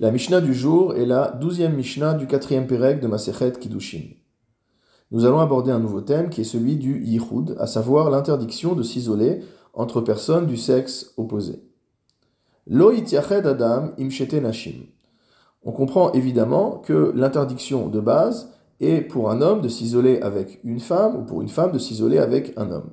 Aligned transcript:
La 0.00 0.10
Mishnah 0.10 0.40
du 0.40 0.54
jour 0.54 0.96
est 0.96 1.04
la 1.04 1.30
douzième 1.32 1.74
Mishnah 1.74 2.14
du 2.14 2.26
quatrième 2.26 2.66
Pérec 2.66 2.98
de 2.98 3.06
Masechet 3.06 3.52
Kiddushin. 3.52 4.14
Nous 5.10 5.26
allons 5.26 5.40
aborder 5.40 5.70
un 5.70 5.78
nouveau 5.78 6.00
thème 6.00 6.30
qui 6.30 6.40
est 6.40 6.44
celui 6.44 6.76
du 6.76 7.04
Yichud, 7.04 7.54
à 7.58 7.66
savoir 7.66 8.08
l'interdiction 8.08 8.74
de 8.74 8.82
s'isoler 8.82 9.42
entre 9.74 10.00
personnes 10.00 10.46
du 10.46 10.56
sexe 10.56 11.12
opposé. 11.18 11.62
Lo 12.66 12.90
adam 12.90 13.92
imshete 13.98 14.40
nashim. 14.40 14.86
On 15.62 15.72
comprend 15.72 16.10
évidemment 16.12 16.78
que 16.78 17.12
l'interdiction 17.14 17.88
de 17.88 18.00
base 18.00 18.48
est 18.80 19.02
pour 19.02 19.30
un 19.30 19.42
homme 19.42 19.60
de 19.60 19.68
s'isoler 19.68 20.20
avec 20.22 20.58
une 20.64 20.80
femme 20.80 21.16
ou 21.16 21.24
pour 21.24 21.42
une 21.42 21.50
femme 21.50 21.72
de 21.72 21.78
s'isoler 21.78 22.18
avec 22.18 22.54
un 22.56 22.70
homme. 22.70 22.90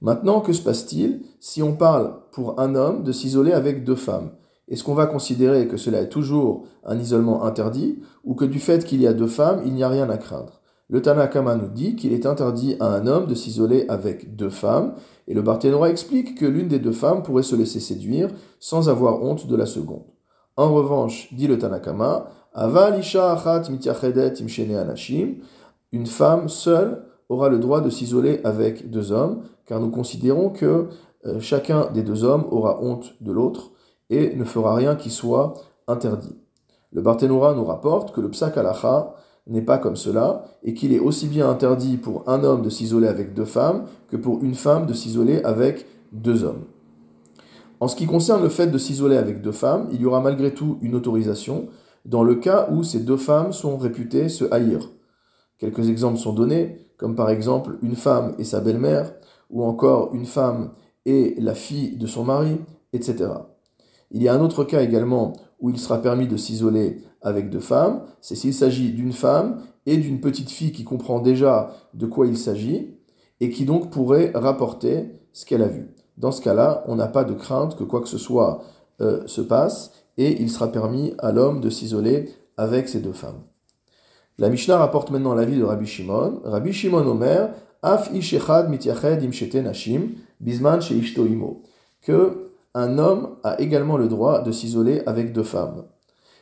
Maintenant, 0.00 0.40
que 0.40 0.52
se 0.52 0.62
passe-t-il 0.62 1.22
si 1.38 1.62
on 1.62 1.76
parle 1.76 2.16
pour 2.32 2.60
un 2.60 2.74
homme 2.74 3.04
de 3.04 3.12
s'isoler 3.12 3.52
avec 3.52 3.84
deux 3.84 3.94
femmes? 3.94 4.32
Est-ce 4.68 4.82
qu'on 4.82 4.94
va 4.94 5.06
considérer 5.06 5.68
que 5.68 5.76
cela 5.76 6.00
est 6.00 6.08
toujours 6.08 6.64
un 6.84 6.98
isolement 6.98 7.44
interdit 7.44 8.00
ou 8.24 8.34
que 8.34 8.44
du 8.44 8.58
fait 8.58 8.84
qu'il 8.84 9.00
y 9.00 9.06
a 9.06 9.12
deux 9.12 9.28
femmes, 9.28 9.62
il 9.64 9.74
n'y 9.74 9.84
a 9.84 9.88
rien 9.88 10.10
à 10.10 10.18
craindre? 10.18 10.60
Le 10.88 11.02
Tanakama 11.02 11.56
nous 11.56 11.68
dit 11.68 11.96
qu'il 11.96 12.12
est 12.12 12.26
interdit 12.26 12.76
à 12.80 12.86
un 12.86 13.06
homme 13.06 13.26
de 13.26 13.34
s'isoler 13.34 13.86
avec 13.88 14.36
deux 14.36 14.50
femmes 14.50 14.94
et 15.28 15.34
le 15.34 15.42
Barthénora 15.42 15.90
explique 15.90 16.36
que 16.36 16.46
l'une 16.46 16.68
des 16.68 16.78
deux 16.78 16.92
femmes 16.92 17.22
pourrait 17.22 17.42
se 17.42 17.56
laisser 17.56 17.80
séduire 17.80 18.30
sans 18.60 18.88
avoir 18.88 19.22
honte 19.22 19.46
de 19.46 19.56
la 19.56 19.66
seconde. 19.66 20.04
En 20.56 20.72
revanche, 20.72 21.32
dit 21.34 21.46
le 21.46 21.58
Tanakama, 21.58 22.28
une 25.92 26.06
femme 26.06 26.48
seule 26.48 27.04
aura 27.28 27.48
le 27.48 27.58
droit 27.58 27.80
de 27.80 27.90
s'isoler 27.90 28.40
avec 28.44 28.90
deux 28.90 29.12
hommes, 29.12 29.42
car 29.66 29.80
nous 29.80 29.90
considérons 29.90 30.50
que 30.50 30.88
euh, 31.26 31.40
chacun 31.40 31.90
des 31.92 32.02
deux 32.02 32.24
hommes 32.24 32.46
aura 32.50 32.82
honte 32.82 33.14
de 33.20 33.32
l'autre 33.32 33.72
et 34.10 34.34
ne 34.36 34.44
fera 34.44 34.74
rien 34.74 34.94
qui 34.94 35.10
soit 35.10 35.54
interdit. 35.88 36.36
Le 36.92 37.02
Barthénora 37.02 37.54
nous 37.54 37.64
rapporte 37.64 38.12
que 38.14 38.20
le 38.20 38.30
psak 38.30 38.58
n'est 39.46 39.62
pas 39.62 39.78
comme 39.78 39.96
cela, 39.96 40.44
et 40.64 40.74
qu'il 40.74 40.92
est 40.92 40.98
aussi 40.98 41.28
bien 41.28 41.48
interdit 41.48 41.96
pour 41.96 42.28
un 42.28 42.42
homme 42.42 42.62
de 42.62 42.70
s'isoler 42.70 43.06
avec 43.06 43.34
deux 43.34 43.44
femmes 43.44 43.84
que 44.10 44.16
pour 44.16 44.42
une 44.42 44.54
femme 44.54 44.86
de 44.86 44.92
s'isoler 44.92 45.42
avec 45.42 45.86
deux 46.12 46.42
hommes. 46.44 46.64
En 47.78 47.88
ce 47.88 47.96
qui 47.96 48.06
concerne 48.06 48.42
le 48.42 48.48
fait 48.48 48.68
de 48.68 48.78
s'isoler 48.78 49.16
avec 49.16 49.42
deux 49.42 49.52
femmes, 49.52 49.88
il 49.92 50.00
y 50.00 50.06
aura 50.06 50.20
malgré 50.20 50.52
tout 50.54 50.78
une 50.80 50.94
autorisation 50.94 51.68
dans 52.04 52.22
le 52.22 52.36
cas 52.36 52.68
où 52.70 52.82
ces 52.82 53.00
deux 53.00 53.16
femmes 53.16 53.52
sont 53.52 53.76
réputées 53.76 54.28
se 54.28 54.44
haïr. 54.52 54.90
Quelques 55.58 55.88
exemples 55.88 56.18
sont 56.18 56.32
donnés, 56.32 56.86
comme 56.96 57.14
par 57.14 57.30
exemple 57.30 57.78
une 57.82 57.96
femme 57.96 58.34
et 58.38 58.44
sa 58.44 58.60
belle-mère, 58.60 59.12
ou 59.50 59.62
encore 59.64 60.14
une 60.14 60.26
femme 60.26 60.70
et 61.04 61.34
la 61.38 61.54
fille 61.54 61.96
de 61.96 62.06
son 62.06 62.24
mari, 62.24 62.58
etc. 62.92 63.28
Il 64.10 64.22
y 64.22 64.28
a 64.28 64.34
un 64.34 64.40
autre 64.40 64.64
cas 64.64 64.82
également 64.82 65.34
où 65.60 65.70
il 65.70 65.78
sera 65.78 66.00
permis 66.00 66.28
de 66.28 66.36
s'isoler 66.36 67.02
avec 67.22 67.50
deux 67.50 67.60
femmes, 67.60 68.02
c'est 68.20 68.36
s'il 68.36 68.54
s'agit 68.54 68.92
d'une 68.92 69.12
femme 69.12 69.62
et 69.86 69.96
d'une 69.96 70.20
petite 70.20 70.50
fille 70.50 70.72
qui 70.72 70.84
comprend 70.84 71.20
déjà 71.20 71.72
de 71.94 72.06
quoi 72.06 72.26
il 72.26 72.36
s'agit 72.36 72.94
et 73.40 73.50
qui 73.50 73.64
donc 73.64 73.90
pourrait 73.90 74.32
rapporter 74.34 75.06
ce 75.32 75.44
qu'elle 75.44 75.62
a 75.62 75.68
vu. 75.68 75.88
Dans 76.18 76.32
ce 76.32 76.40
cas-là, 76.40 76.84
on 76.86 76.96
n'a 76.96 77.08
pas 77.08 77.24
de 77.24 77.34
crainte 77.34 77.76
que 77.76 77.84
quoi 77.84 78.00
que 78.00 78.08
ce 78.08 78.18
soit 78.18 78.62
euh, 79.00 79.26
se 79.26 79.40
passe 79.40 79.92
et 80.16 80.40
il 80.40 80.50
sera 80.50 80.72
permis 80.72 81.14
à 81.18 81.32
l'homme 81.32 81.60
de 81.60 81.68
s'isoler 81.68 82.30
avec 82.56 82.88
ces 82.88 83.00
deux 83.00 83.12
femmes. 83.12 83.42
La 84.38 84.48
Mishnah 84.48 84.78
rapporte 84.78 85.10
maintenant 85.10 85.34
l'avis 85.34 85.58
de 85.58 85.64
Rabbi 85.64 85.86
Shimon. 85.86 86.40
Rabbi 86.44 86.72
Shimon 86.72 87.06
Omer, 87.06 87.50
Af 87.82 88.10
ishechad 88.12 88.68
mityached 88.68 89.22
imshete 89.22 89.62
nashim, 89.62 90.16
bisman 90.40 90.80
sheishto 90.80 91.26
imo. 91.26 91.62
Que 92.02 92.45
un 92.76 92.98
homme 92.98 93.36
a 93.42 93.58
également 93.58 93.96
le 93.96 94.06
droit 94.06 94.42
de 94.42 94.52
s'isoler 94.52 95.02
avec 95.06 95.32
deux 95.32 95.42
femmes, 95.42 95.84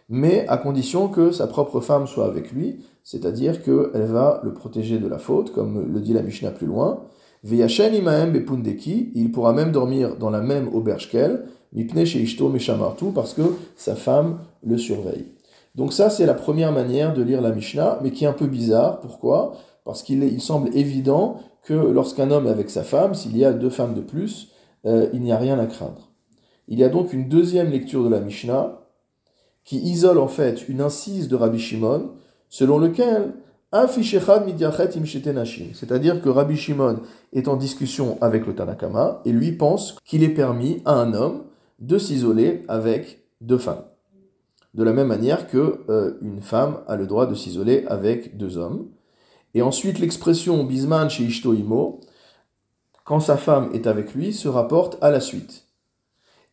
mais 0.09 0.47
à 0.49 0.57
condition 0.57 1.07
que 1.07 1.31
sa 1.31 1.47
propre 1.47 1.81
femme 1.81 2.09
soit 2.09 2.27
avec 2.27 2.51
lui, 2.51 2.85
c'est-à-dire 3.05 3.63
qu'elle 3.63 4.07
va 4.07 4.41
le 4.43 4.53
protéger 4.53 4.99
de 4.99 5.07
la 5.07 5.19
faute, 5.19 5.53
comme 5.53 5.93
le 5.93 6.01
dit 6.01 6.13
la 6.13 6.23
Mishnah 6.23 6.51
plus 6.51 6.67
loin. 6.67 7.05
Veyashen 7.45 7.95
imaem 7.95 8.33
bepundeki, 8.33 9.13
il 9.15 9.31
pourra 9.31 9.53
même 9.53 9.71
dormir 9.71 10.17
dans 10.17 10.31
la 10.31 10.41
même 10.41 10.69
auberge 10.75 11.09
qu'elle, 11.09 11.45
mipne 11.73 12.05
sheishto 12.05 12.49
meshamartu, 12.49 13.13
parce 13.15 13.33
que 13.33 13.43
sa 13.77 13.95
femme 13.95 14.39
le 14.67 14.77
surveille. 14.77 15.27
Donc 15.77 15.93
ça, 15.93 16.11
c'est 16.11 16.27
la 16.27 16.35
première 16.35 16.73
manière 16.73 17.15
de 17.15 17.23
lire 17.23 17.41
la 17.41 17.53
Mishnah, 17.53 18.01
mais 18.03 18.11
qui 18.11 18.25
est 18.25 18.29
un 18.29 18.33
peu 18.33 18.47
bizarre. 18.47 18.99
Pourquoi? 19.01 19.53
Parce 19.85 20.03
qu'il 20.03 20.41
semble 20.41 20.77
évident 20.77 21.37
que 21.63 21.75
lorsqu'un 21.75 22.33
homme 22.33 22.49
est 22.49 22.51
avec 22.51 22.71
sa 22.71 22.83
femme, 22.83 23.15
s'il 23.15 23.37
y 23.37 23.45
a 23.45 23.53
deux 23.53 23.71
femmes 23.71 23.95
de 23.95 24.01
plus, 24.01 24.51
euh, 24.87 25.09
il 25.13 25.23
n'y 25.23 25.33
a 25.33 25.39
rien 25.39 25.59
à 25.61 25.67
craindre. 25.67 26.14
Il 26.69 26.79
y 26.79 26.85
a 26.85 26.89
donc 26.89 27.13
une 27.13 27.29
deuxième 27.29 27.71
lecture 27.71 28.05
de 28.05 28.09
la 28.09 28.21
Mishnah 28.21 28.81
qui 29.65 29.79
isole 29.79 30.19
en 30.19 30.29
fait 30.29 30.69
une 30.69 30.81
incise 30.81 31.29
de 31.29 31.37
Rabbi 31.37 31.59
Shimon 31.59 32.11
selon 32.49 32.79
lequel 32.79 33.35
c'est-à-dire 35.73 36.23
que 36.23 36.29
Rabbi 36.29 36.57
Shimon 36.57 37.01
est 37.33 37.49
en 37.49 37.57
discussion 37.57 38.19
avec 38.21 38.47
le 38.47 38.55
Tanakama 38.55 39.21
et 39.25 39.33
lui 39.33 39.51
pense 39.51 39.97
qu'il 40.05 40.23
est 40.23 40.29
permis 40.29 40.81
à 40.85 40.93
un 40.93 41.13
homme 41.13 41.43
de 41.81 41.99
s'isoler 41.99 42.63
avec 42.69 43.25
deux 43.41 43.59
femmes. 43.59 43.83
De 44.75 44.85
la 44.85 44.93
même 44.93 45.09
manière 45.09 45.49
que 45.49 45.81
euh, 45.89 46.17
une 46.23 46.41
femme 46.41 46.83
a 46.87 46.95
le 46.95 47.09
droit 47.09 47.27
de 47.27 47.35
s'isoler 47.35 47.85
avec 47.89 48.37
deux 48.37 48.59
hommes. 48.59 48.87
Et 49.55 49.63
ensuite 49.63 49.99
l'expression 49.99 50.63
bisman 50.63 51.11
chez 51.11 51.25
Ishtoimo, 51.25 51.99
quand 53.05 53.19
sa 53.19 53.37
femme 53.37 53.71
est 53.75 53.89
avec 53.89 54.15
lui, 54.15 54.33
se 54.33 54.47
rapporte 54.47 54.99
à 55.01 55.11
la 55.11 55.19
suite. 55.21 55.64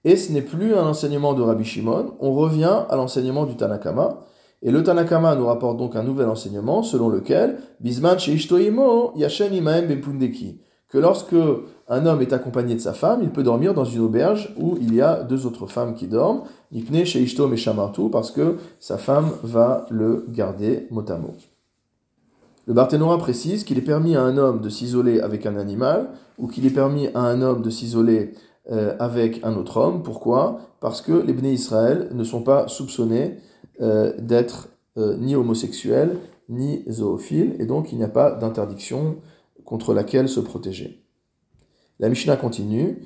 Et 0.03 0.16
ce 0.16 0.31
n'est 0.31 0.41
plus 0.41 0.73
un 0.75 0.88
enseignement 0.88 1.34
de 1.34 1.41
Rabbi 1.41 1.63
Shimon, 1.63 2.13
on 2.19 2.34
revient 2.34 2.85
à 2.89 2.95
l'enseignement 2.95 3.45
du 3.45 3.56
Tanakama. 3.56 4.25
Et 4.63 4.72
le 4.72 4.84
Tanakama 4.84 5.35
nous 5.35 5.45
rapporte 5.45 5.78
donc 5.78 5.95
un 5.95 6.03
nouvel 6.03 6.28
enseignement 6.28 6.84
selon 6.84 7.09
lequel 7.09 7.59
Bisman 7.79 8.17
Yashen 9.16 9.53
Imaem 9.53 9.88
Bepundeki 9.88 10.62
que 10.91 10.97
lorsque 10.97 11.35
un 11.88 12.06
homme 12.06 12.22
est 12.22 12.34
accompagné 12.34 12.75
de 12.75 12.79
sa 12.79 12.94
femme, 12.94 13.22
il 13.23 13.29
peut 13.29 13.44
dormir 13.44 13.73
dans 13.73 13.85
une 13.85 14.01
auberge 14.01 14.53
où 14.59 14.78
il 14.81 14.94
y 14.94 15.01
a 15.01 15.23
deux 15.23 15.45
autres 15.45 15.66
femmes 15.66 15.95
qui 15.95 16.07
dorment, 16.07 16.44
Nipne 16.73 17.06
Sheishto 17.06 17.47
Meshamartu, 17.47 18.09
parce 18.12 18.31
que 18.31 18.57
sa 18.79 18.97
femme 18.97 19.29
va 19.44 19.85
le 19.89 20.25
garder 20.28 20.88
mot. 20.91 21.35
Le 22.68 22.73
Barthénora 22.73 23.18
précise 23.18 23.63
qu'il 23.63 23.78
est 23.78 23.83
permis 23.83 24.16
à 24.16 24.22
un 24.22 24.38
homme 24.38 24.59
de 24.59 24.69
s'isoler 24.69 25.22
avec 25.22 25.45
un 25.45 25.56
animal, 25.56 26.09
ou 26.38 26.47
qu'il 26.47 26.66
est 26.66 26.72
permis 26.72 27.07
à 27.13 27.22
un 27.22 27.41
homme 27.41 27.62
de 27.62 27.69
s'isoler 27.69 28.33
euh, 28.70 28.96
avec 29.00 29.44
un 29.44 29.56
autre 29.56 29.78
homme. 29.78 30.04
Pourquoi? 30.04 30.60
Parce 30.80 31.02
que 31.02 31.14
les 31.14 31.34
Bnei 31.34 31.54
Israël 31.54 32.10
ne 32.14 32.24
sont 32.24 32.44
pas 32.44 32.68
soupçonnés 32.68 33.38
euh, 33.82 34.14
d'être 34.20 34.70
euh, 34.98 35.18
ni 35.18 35.36
homosexuels 35.36 36.18
ni 36.50 36.84
zoophiles, 36.90 37.56
et 37.60 37.66
donc 37.66 37.92
il 37.92 37.98
n'y 37.98 38.04
a 38.04 38.10
pas 38.10 38.32
d'interdiction 38.32 39.16
contre 39.64 39.94
laquelle 39.94 40.28
se 40.28 40.42
protéger. 40.42 41.02
La 42.00 42.10
Mishnah 42.10 42.36
continue 42.36 42.98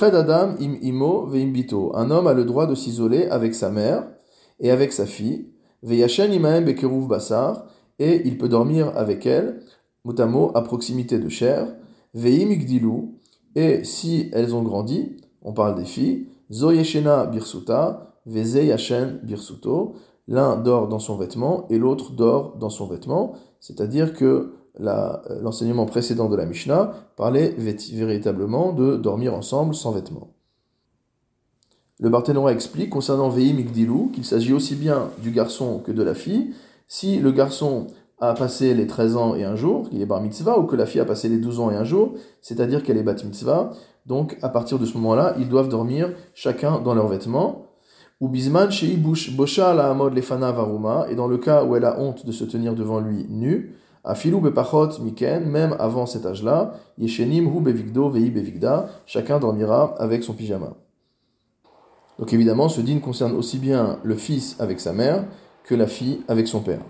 Adam 0.00 0.54
im 0.60 0.76
imo 0.80 1.26
bito. 1.26 1.96
Un 1.96 2.10
homme 2.10 2.26
a 2.26 2.34
le 2.34 2.44
droit 2.44 2.66
de 2.66 2.74
s'isoler 2.74 3.26
avec 3.26 3.54
sa 3.54 3.70
mère 3.70 4.06
et 4.60 4.70
avec 4.70 4.92
sa 4.92 5.06
fille. 5.06 5.48
Imaem 5.82 6.64
bekeruv 6.64 7.08
basar. 7.08 7.66
Et 7.98 8.22
il 8.26 8.38
peut 8.38 8.48
dormir 8.48 8.92
avec 8.96 9.24
elle, 9.24 9.60
motamo 10.04 10.50
à 10.54 10.62
proximité 10.62 11.18
de 11.18 11.28
chair. 11.28 11.74
Veim 12.12 12.50
igdilu. 12.50 13.14
Et 13.54 13.84
si 13.84 14.30
elles 14.32 14.54
ont 14.54 14.62
grandi, 14.62 15.16
on 15.42 15.52
parle 15.52 15.76
des 15.76 15.84
filles, 15.84 16.28
Zoyeshena 16.52 17.26
birsuta, 17.26 18.14
Veze 18.26 19.20
birsuto, 19.22 19.94
l'un 20.28 20.56
dort 20.56 20.88
dans 20.88 20.98
son 20.98 21.16
vêtement 21.16 21.66
et 21.68 21.78
l'autre 21.78 22.12
dort 22.12 22.56
dans 22.56 22.70
son 22.70 22.86
vêtement, 22.86 23.34
c'est-à-dire 23.60 24.14
que 24.14 24.54
euh, 24.80 25.40
l'enseignement 25.40 25.86
précédent 25.86 26.28
de 26.28 26.36
la 26.36 26.46
Mishnah 26.46 26.92
parlait 27.16 27.54
véritablement 27.58 28.72
de 28.72 28.96
dormir 28.96 29.34
ensemble 29.34 29.74
sans 29.74 29.92
vêtements. 29.92 30.34
Le 32.00 32.08
Barthénora 32.08 32.52
explique 32.52 32.90
concernant 32.90 33.28
Veim 33.28 33.62
qu'il 34.12 34.24
s'agit 34.24 34.52
aussi 34.52 34.74
bien 34.74 35.10
du 35.22 35.30
garçon 35.30 35.78
que 35.78 35.92
de 35.92 36.02
la 36.02 36.14
fille. 36.14 36.52
Si 36.88 37.20
le 37.20 37.30
garçon 37.30 37.86
a 38.28 38.34
passé 38.34 38.74
les 38.74 38.86
13 38.86 39.16
ans 39.16 39.34
et 39.34 39.44
un 39.44 39.56
jour, 39.56 39.88
qu'il 39.88 40.00
est 40.00 40.06
bar 40.06 40.20
mitzvah, 40.20 40.58
ou 40.58 40.64
que 40.64 40.76
la 40.76 40.86
fille 40.86 41.00
a 41.00 41.04
passé 41.04 41.28
les 41.28 41.38
12 41.38 41.60
ans 41.60 41.70
et 41.70 41.76
un 41.76 41.84
jour, 41.84 42.14
c'est-à-dire 42.40 42.82
qu'elle 42.82 42.96
est 42.96 43.02
bat 43.02 43.14
mitzvah, 43.24 43.70
donc 44.06 44.36
à 44.42 44.48
partir 44.48 44.78
de 44.78 44.86
ce 44.86 44.94
moment-là, 44.94 45.34
ils 45.38 45.48
doivent 45.48 45.68
dormir 45.68 46.12
chacun 46.34 46.80
dans 46.80 46.94
leurs 46.94 47.08
vêtements. 47.08 47.66
Ou 48.20 48.28
bisman 48.28 48.68
bosha 49.36 49.74
la 49.74 49.90
amod 49.90 50.14
lefana 50.14 50.52
varuma, 50.52 51.06
et 51.10 51.14
dans 51.14 51.26
le 51.26 51.38
cas 51.38 51.64
où 51.64 51.76
elle 51.76 51.84
a 51.84 51.98
honte 51.98 52.24
de 52.24 52.32
se 52.32 52.44
tenir 52.44 52.74
devant 52.74 53.00
lui 53.00 53.26
nu, 53.28 53.74
afilou 54.04 54.40
bepachot 54.40 55.00
miken, 55.02 55.44
même 55.44 55.74
avant 55.78 56.06
cet 56.06 56.26
âge-là, 56.26 56.74
yeshenim 56.98 57.46
hu 57.46 57.60
bevigdo 57.60 58.08
vei 58.10 58.30
bevigda, 58.30 58.88
chacun 59.06 59.38
dormira 59.38 59.94
avec 59.98 60.22
son 60.22 60.34
pyjama. 60.34 60.74
Donc 62.18 62.32
évidemment, 62.32 62.68
ce 62.68 62.80
dîne 62.80 63.00
concerne 63.00 63.34
aussi 63.34 63.58
bien 63.58 63.98
le 64.04 64.14
fils 64.14 64.56
avec 64.60 64.78
sa 64.80 64.92
mère 64.92 65.24
que 65.64 65.74
la 65.74 65.86
fille 65.86 66.20
avec 66.28 66.46
son 66.46 66.60
père. 66.60 66.80